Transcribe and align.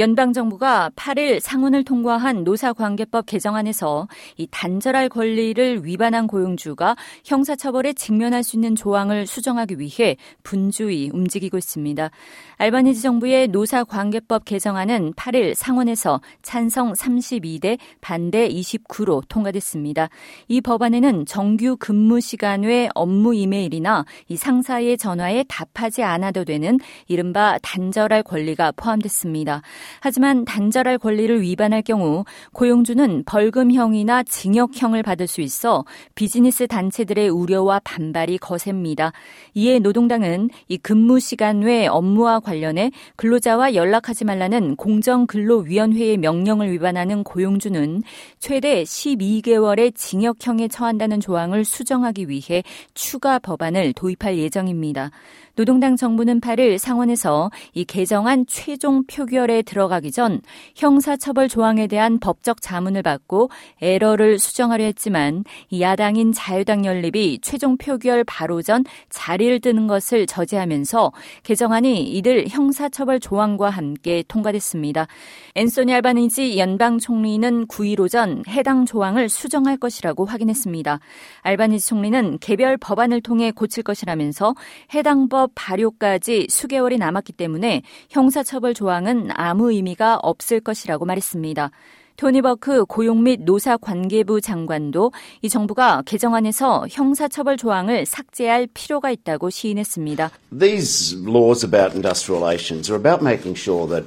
연방정부가 0.00 0.92
8일 0.96 1.40
상원을 1.40 1.84
통과한 1.84 2.42
노사관계법 2.42 3.26
개정안에서 3.26 4.08
이 4.38 4.48
단절할 4.50 5.10
권리를 5.10 5.84
위반한 5.84 6.26
고용주가 6.26 6.96
형사처벌에 7.26 7.92
직면할 7.92 8.42
수 8.42 8.56
있는 8.56 8.74
조항을 8.74 9.26
수정하기 9.26 9.78
위해 9.78 10.16
분주히 10.42 11.10
움직이고 11.12 11.58
있습니다. 11.58 12.10
알바니지 12.56 13.02
정부의 13.02 13.48
노사관계법 13.48 14.46
개정안은 14.46 15.12
8일 15.12 15.54
상원에서 15.54 16.22
찬성 16.40 16.94
32대 16.94 17.78
반대 18.00 18.48
29로 18.48 19.22
통과됐습니다. 19.28 20.08
이 20.48 20.62
법안에는 20.62 21.26
정규 21.26 21.76
근무 21.78 22.20
시간 22.20 22.62
외 22.62 22.88
업무 22.94 23.34
이메일이나 23.34 24.06
이 24.28 24.36
상사의 24.38 24.96
전화에 24.96 25.44
답하지 25.46 26.02
않아도 26.02 26.44
되는 26.44 26.78
이른바 27.06 27.58
단절할 27.62 28.22
권리가 28.22 28.72
포함됐습니다. 28.72 29.60
하지만 30.00 30.44
단절할 30.44 30.98
권리를 30.98 31.42
위반할 31.42 31.82
경우 31.82 32.24
고용주는 32.52 33.24
벌금형이나 33.24 34.22
징역형을 34.22 35.02
받을 35.02 35.26
수 35.26 35.40
있어 35.40 35.84
비즈니스 36.14 36.66
단체들의 36.66 37.28
우려와 37.28 37.80
반발이 37.80 38.38
거셉니다. 38.38 39.12
이에 39.54 39.78
노동당은 39.78 40.50
이 40.68 40.78
근무 40.78 41.20
시간 41.20 41.62
외 41.62 41.86
업무와 41.86 42.40
관련해 42.40 42.92
근로자와 43.16 43.74
연락하지 43.74 44.24
말라는 44.24 44.76
공정근로위원회의 44.76 46.16
명령을 46.16 46.70
위반하는 46.72 47.24
고용주는 47.24 48.02
최대 48.38 48.82
12개월의 48.82 49.94
징역형에 49.94 50.68
처한다는 50.68 51.20
조항을 51.20 51.64
수정하기 51.64 52.28
위해 52.28 52.62
추가 52.94 53.38
법안을 53.38 53.92
도입할 53.94 54.38
예정입니다. 54.38 55.10
노동당 55.56 55.96
정부는 55.96 56.40
8일 56.40 56.78
상원에서 56.78 57.50
이 57.74 57.84
개정안 57.84 58.46
최종 58.46 59.04
표결에 59.04 59.62
들어가기 59.70 60.10
전 60.10 60.40
형사처벌 60.74 61.48
조항에 61.48 61.86
대한 61.86 62.18
법적 62.18 62.60
자문을 62.60 63.02
받고 63.02 63.50
에러를 63.80 64.38
수정하려 64.40 64.84
했지만 64.84 65.44
야당인 65.78 66.32
자유당 66.32 66.84
연립이 66.84 67.38
최종 67.40 67.76
표결 67.76 68.24
바로 68.24 68.62
전 68.62 68.84
자리를 69.10 69.60
뜨는 69.60 69.86
것을 69.86 70.26
저지하면서 70.26 71.12
개정안이 71.44 72.02
이들 72.02 72.48
형사처벌 72.48 73.20
조항과 73.20 73.70
함께 73.70 74.24
통과됐습니다. 74.26 75.06
앤소니 75.54 75.94
알바니지 75.94 76.58
연방 76.58 76.98
총리는 76.98 77.68
9일 77.68 78.00
오전 78.00 78.42
해당 78.48 78.84
조항을 78.84 79.28
수정할 79.28 79.76
것이라고 79.76 80.24
확인했습니다. 80.24 80.98
알바니지 81.42 81.86
총리는 81.86 82.38
개별 82.40 82.76
법안을 82.76 83.20
통해 83.20 83.52
고칠 83.52 83.84
것이라면서 83.84 84.54
해당 84.94 85.28
법 85.28 85.52
발효까지 85.54 86.48
수개월이 86.50 86.98
남았기 86.98 87.34
때문에 87.34 87.82
형사처벌 88.08 88.74
조항은 88.74 89.28
아무 89.34 89.59
의미가 89.66 90.18
없을 90.22 90.60
것이라고 90.60 91.04
말했습니다. 91.04 91.70
토니 92.16 92.42
버크 92.42 92.84
고용 92.84 93.22
및 93.22 93.40
노사 93.44 93.78
관계부 93.78 94.42
장관도 94.42 95.10
이 95.40 95.48
정부가 95.48 96.02
개정안에서 96.04 96.86
형사처벌 96.90 97.56
조항을 97.56 98.04
삭제할 98.04 98.68
필요가 98.74 99.10
있다고 99.10 99.48
시인했습니다. 99.48 100.30
These 100.50 101.16
laws 101.26 101.64
about 101.64 101.94
industrial 101.94 102.42
relations 102.44 102.92
are 102.92 103.00
about 103.00 103.24
making 103.24 103.58
sure 103.58 103.88
that 103.88 104.04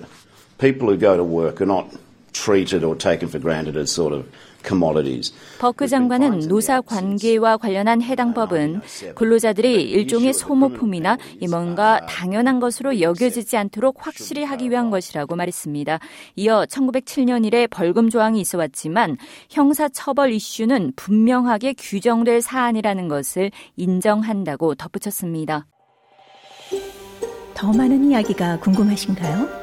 people 0.59 0.89
who 0.89 0.99
go 0.99 1.15
to 1.15 1.23
work 1.23 1.59
are 1.59 1.65
not 1.65 1.89
treated 2.33 2.83
or 2.83 2.97
taken 2.97 3.29
for 3.29 3.39
granted 3.39 3.79
as 3.79 3.93
sort 3.93 4.13
of 4.13 4.25
버크 5.59 5.87
장관은 5.87 6.47
노사 6.47 6.81
관계와 6.81 7.57
관련한 7.57 8.01
해당 8.01 8.33
법은 8.33 8.81
근로자들이 9.15 9.83
일종의 9.83 10.33
소모품이나 10.33 11.17
뭔가 11.49 12.05
당연한 12.05 12.59
것으로 12.59 13.01
여겨지지 13.01 13.57
않도록 13.57 14.05
확실히 14.05 14.43
하기 14.43 14.69
위한 14.71 14.89
것이라고 14.89 15.35
말했습니다. 15.35 15.99
이어 16.37 16.65
1907년 16.69 17.45
이래 17.45 17.67
벌금 17.67 18.09
조항이 18.09 18.39
있어 18.41 18.57
왔지만 18.57 19.17
형사 19.49 19.89
처벌 19.89 20.31
이슈는 20.31 20.93
분명하게 20.95 21.73
규정될 21.77 22.41
사안이라는 22.41 23.07
것을 23.09 23.51
인정한다고 23.75 24.75
덧붙였습니다. 24.75 25.67
더 27.53 27.71
많은 27.71 28.09
이야기가 28.09 28.59
궁금하신가요? 28.59 29.62